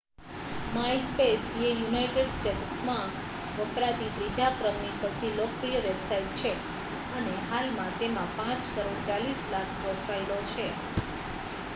[0.75, 3.11] myspace એ united સ્ટેટ્સમાં
[3.57, 6.55] વપરાતી ત્રીજા ક્રમની સૌથી લોકપ્રિય વેબસાઇટ છે
[7.15, 10.67] અને હાલમાં તેમાં 5 કરોડ 40 લાખ પ્રોફાઇલો છે